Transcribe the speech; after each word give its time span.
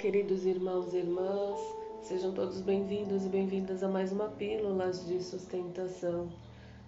queridos 0.00 0.46
irmãos 0.46 0.94
e 0.94 0.96
irmãs, 0.96 1.60
sejam 2.00 2.32
todos 2.32 2.62
bem-vindos 2.62 3.26
e 3.26 3.28
bem-vindas 3.28 3.82
a 3.82 3.88
mais 3.88 4.10
uma 4.10 4.30
Pílulas 4.30 5.06
de 5.06 5.22
Sustentação, 5.22 6.30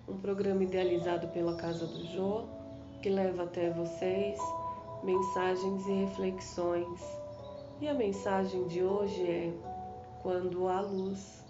um 0.09 0.17
programa 0.17 0.65
idealizado 0.65 1.29
pela 1.29 1.55
Casa 1.59 1.87
do 1.87 2.07
Jô 2.07 2.45
que 3.03 3.11
leva 3.11 3.43
até 3.43 3.69
vocês 3.69 4.41
mensagens 5.05 5.87
e 5.87 5.93
reflexões. 5.93 7.03
E 7.83 7.87
a 7.87 7.93
mensagem 7.93 8.67
de 8.69 8.83
hoje 8.83 9.23
é: 9.31 9.53
Quando 10.23 10.67
há 10.67 10.81
luz, 10.81 11.45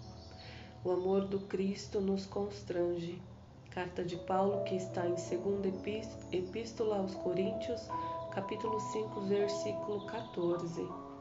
o 0.83 0.91
amor 0.91 1.21
do 1.27 1.39
Cristo 1.47 2.01
nos 2.01 2.25
constrange. 2.25 3.21
Carta 3.69 4.03
de 4.03 4.17
Paulo 4.17 4.65
que 4.65 4.75
está 4.75 5.07
em 5.07 5.15
2 5.15 6.09
Epístola 6.29 6.97
aos 6.97 7.15
Coríntios, 7.15 7.87
capítulo 8.33 8.81
5, 8.81 9.21
versículo 9.21 10.05
14. 10.07 11.12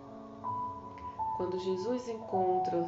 Quando 1.36 1.58
Jesus 1.58 2.08
encontra, 2.08 2.82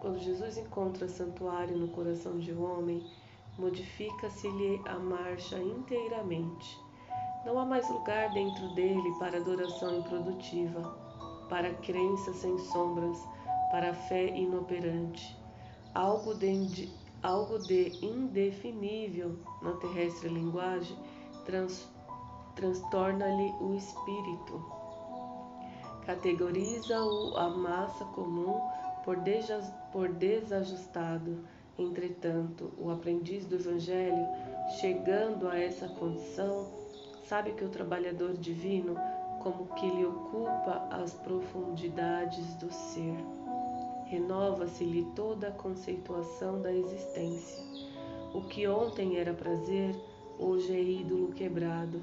quando 0.00 0.18
Jesus 0.18 0.56
encontra 0.56 1.08
santuário 1.08 1.76
no 1.76 1.88
coração 1.88 2.38
de 2.38 2.52
um 2.52 2.64
homem, 2.64 3.04
modifica-se-lhe 3.58 4.80
a 4.86 4.98
marcha 4.98 5.58
inteiramente. 5.58 6.78
Não 7.44 7.58
há 7.58 7.64
mais 7.64 7.88
lugar 7.90 8.32
dentro 8.32 8.74
dele 8.74 9.14
para 9.18 9.36
adoração 9.36 9.98
improdutiva, 9.98 10.82
para 11.48 11.74
crença 11.74 12.32
sem 12.32 12.58
sombras, 12.58 13.18
para 13.70 13.92
fé 13.92 14.28
inoperante. 14.28 15.36
Algo 15.94 16.34
de, 16.34 16.90
algo 17.22 17.58
de 17.58 17.92
indefinível 18.04 19.38
na 19.60 19.72
terrestre 19.74 20.28
linguagem 20.30 20.96
trans, 21.44 21.86
transtorna-lhe 22.56 23.54
o 23.60 23.74
espírito 23.74 24.83
categoriza-o 26.06 27.36
a 27.36 27.48
massa 27.48 28.04
comum 28.06 28.60
por, 29.04 29.16
por 29.92 30.08
desajustado. 30.08 31.38
Entretanto, 31.78 32.72
o 32.78 32.90
aprendiz 32.90 33.46
do 33.46 33.56
Evangelho, 33.56 34.26
chegando 34.80 35.48
a 35.48 35.58
essa 35.58 35.88
condição, 35.88 36.68
sabe 37.24 37.52
que 37.52 37.64
o 37.64 37.68
trabalhador 37.68 38.34
divino, 38.34 38.96
como 39.42 39.66
que 39.74 39.90
lhe 39.90 40.04
ocupa 40.04 40.88
as 40.90 41.12
profundidades 41.14 42.54
do 42.54 42.72
ser. 42.72 43.16
Renova-se-lhe 44.06 45.04
toda 45.16 45.48
a 45.48 45.52
conceituação 45.52 46.60
da 46.62 46.72
existência. 46.72 47.64
O 48.32 48.42
que 48.42 48.66
ontem 48.68 49.16
era 49.16 49.32
prazer, 49.32 49.94
hoje 50.38 50.72
é 50.72 50.80
ídolo 50.80 51.32
quebrado. 51.32 52.00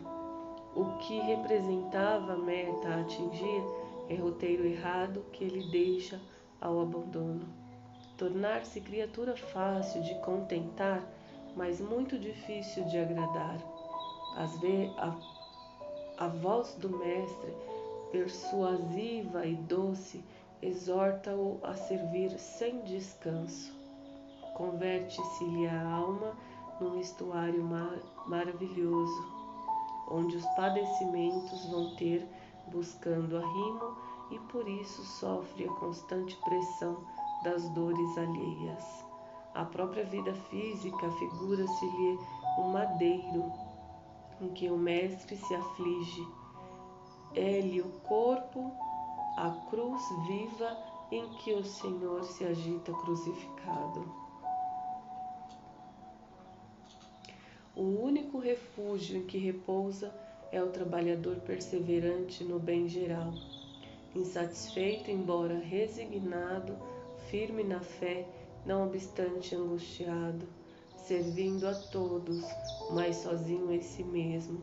O 0.76 0.98
que 1.00 1.20
representava 1.20 2.38
meta 2.38 2.88
a 2.88 3.02
atingir, 3.02 3.64
é 4.12 4.16
roteiro 4.16 4.66
errado 4.66 5.24
que 5.32 5.42
ele 5.42 5.72
deixa 5.72 6.20
ao 6.60 6.82
abandono. 6.82 7.48
Tornar-se 8.18 8.82
criatura 8.82 9.38
fácil 9.38 10.04
de 10.04 10.14
contentar, 10.16 11.02
mas 11.56 11.80
muito 11.80 12.20
difícil 12.20 12.84
de 12.86 12.98
agradar. 12.98 13.58
Às 14.36 14.60
vezes, 14.60 14.94
a, 14.98 15.16
a 16.18 16.28
voz 16.28 16.76
do 16.76 16.90
Mestre, 16.90 17.54
persuasiva 18.12 19.46
e 19.46 19.56
doce, 19.56 20.22
exorta-o 20.62 21.60
a 21.64 21.74
servir 21.74 22.38
sem 22.38 22.82
descanso. 22.82 23.74
Converte-se-lhe 24.56 25.68
a 25.68 25.90
alma 25.90 26.36
num 26.82 27.00
estuário 27.00 27.64
mar 27.64 27.98
maravilhoso, 28.28 29.26
onde 30.10 30.36
os 30.36 30.46
padecimentos 30.56 31.66
vão 31.68 31.96
ter 31.96 32.28
buscando 32.68 33.38
arrimo 33.38 33.98
e 34.32 34.40
por 34.52 34.68
isso 34.68 35.04
sofre 35.04 35.68
a 35.68 35.74
constante 35.74 36.36
pressão 36.38 37.04
das 37.44 37.68
dores 37.70 38.18
alheias. 38.18 39.06
A 39.54 39.66
própria 39.66 40.06
vida 40.06 40.34
física 40.34 41.12
figura-se-lhe 41.12 42.20
um 42.58 42.72
madeiro 42.72 43.52
em 44.40 44.50
que 44.50 44.70
o 44.70 44.78
mestre 44.78 45.36
se 45.36 45.54
aflige. 45.54 46.28
É-lhe 47.34 47.82
o 47.82 47.90
corpo, 48.02 48.72
a 49.38 49.50
cruz 49.70 50.02
viva 50.28 50.78
em 51.12 51.28
que 51.40 51.54
o 51.54 51.64
Senhor 51.64 52.24
se 52.24 52.46
agita 52.46 52.94
crucificado. 52.94 54.10
O 57.76 57.82
único 57.82 58.40
refúgio 58.40 59.18
em 59.18 59.26
que 59.26 59.38
repousa 59.38 60.14
é 60.52 60.62
o 60.62 60.70
trabalhador 60.70 61.38
perseverante 61.38 62.44
no 62.44 62.60
bem 62.60 62.88
geral, 62.88 63.34
insatisfeito, 64.14 65.10
embora 65.10 65.58
resignado, 65.58 66.76
firme 67.30 67.64
na 67.64 67.80
fé, 67.80 68.28
não 68.66 68.86
obstante 68.86 69.56
angustiado, 69.56 70.46
servindo 70.98 71.68
a 71.68 71.74
todos, 71.74 72.44
mas 72.92 73.18
sozinho 73.18 73.72
em 73.72 73.82
si 73.82 74.04
mesmo. 74.04 74.62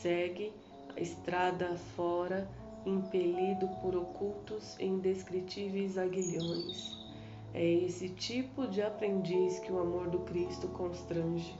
Segue 0.00 0.52
a 0.96 1.00
estrada 1.00 1.76
fora, 1.96 2.48
impelido 2.86 3.68
por 3.80 3.94
ocultos 3.94 4.76
e 4.78 4.84
indescritíveis 4.84 5.96
aguilhões. 5.98 6.96
É 7.52 7.64
esse 7.64 8.08
tipo 8.08 8.66
de 8.66 8.82
aprendiz 8.82 9.58
que 9.60 9.72
o 9.72 9.78
amor 9.78 10.08
do 10.08 10.20
Cristo 10.20 10.66
constrange. 10.68 11.54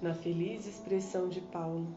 Na 0.00 0.14
feliz 0.14 0.66
expressão 0.66 1.28
de 1.28 1.40
Paulo, 1.40 1.88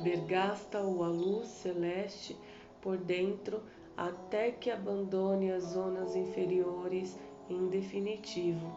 vergasta-o 0.00 1.02
a 1.02 1.08
luz 1.08 1.48
celeste 1.48 2.36
por 2.80 2.96
dentro 2.96 3.62
até 3.96 4.50
que 4.50 4.70
abandone 4.70 5.52
as 5.52 5.64
zonas 5.64 6.16
inferiores 6.16 7.18
em 7.48 7.68
definitivo. 7.68 8.72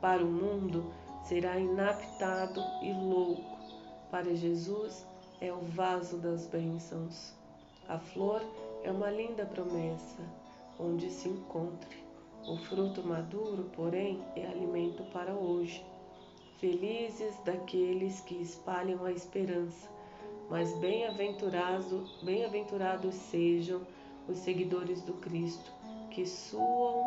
Para 0.00 0.24
o 0.24 0.30
mundo 0.30 0.92
será 1.24 1.58
inaptado 1.58 2.60
e 2.82 2.92
louco. 2.92 3.58
Para 4.10 4.34
Jesus 4.34 5.06
é 5.40 5.52
o 5.52 5.60
vaso 5.60 6.16
das 6.18 6.46
bênçãos. 6.46 7.34
A 7.88 7.98
flor 7.98 8.42
é 8.82 8.90
uma 8.90 9.10
linda 9.10 9.44
promessa 9.44 10.22
onde 10.78 11.10
se 11.10 11.28
encontre. 11.28 11.98
O 12.46 12.56
fruto 12.56 13.02
maduro, 13.02 13.64
porém, 13.74 14.22
é 14.34 14.46
alimento 14.46 15.02
para 15.12 15.34
hoje. 15.34 15.84
Felizes 16.58 17.36
daqueles 17.44 18.20
que 18.20 18.34
espalham 18.34 19.04
a 19.04 19.12
esperança 19.12 19.97
mas 20.48 20.72
bem-aventurados 20.78 22.18
bem 22.22 22.44
sejam 23.14 23.82
os 24.28 24.38
seguidores 24.38 25.02
do 25.02 25.14
Cristo, 25.14 25.72
que 26.10 26.26
suam 26.26 27.06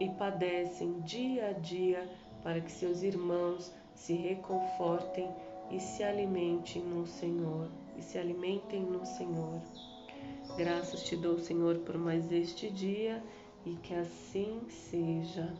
e 0.00 0.08
padecem 0.10 1.00
dia 1.00 1.48
a 1.48 1.52
dia 1.52 2.08
para 2.42 2.60
que 2.60 2.70
seus 2.70 3.02
irmãos 3.02 3.72
se 3.94 4.14
reconfortem 4.14 5.28
e 5.70 5.80
se 5.80 6.02
alimentem 6.02 6.82
no 6.82 7.06
Senhor, 7.06 7.68
e 7.96 8.02
se 8.02 8.16
alimentem 8.16 8.80
no 8.80 9.04
Senhor. 9.04 9.60
Graças 10.56 11.02
te 11.02 11.16
dou, 11.16 11.38
Senhor, 11.38 11.78
por 11.78 11.98
mais 11.98 12.30
este 12.32 12.70
dia 12.70 13.22
e 13.66 13.74
que 13.76 13.94
assim 13.94 14.60
seja. 14.68 15.52